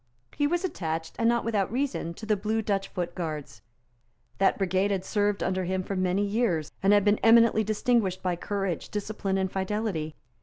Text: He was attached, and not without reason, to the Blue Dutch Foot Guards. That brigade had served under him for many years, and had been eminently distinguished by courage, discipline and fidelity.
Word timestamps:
He 0.35 0.47
was 0.47 0.65
attached, 0.65 1.15
and 1.19 1.29
not 1.29 1.45
without 1.45 1.71
reason, 1.71 2.15
to 2.15 2.25
the 2.25 2.35
Blue 2.35 2.63
Dutch 2.63 2.87
Foot 2.87 3.13
Guards. 3.13 3.61
That 4.39 4.57
brigade 4.57 4.89
had 4.89 5.05
served 5.05 5.43
under 5.43 5.65
him 5.65 5.83
for 5.83 5.95
many 5.95 6.25
years, 6.25 6.71
and 6.81 6.91
had 6.91 7.05
been 7.05 7.19
eminently 7.19 7.63
distinguished 7.63 8.23
by 8.23 8.35
courage, 8.35 8.89
discipline 8.89 9.37
and 9.37 9.51
fidelity. 9.51 10.15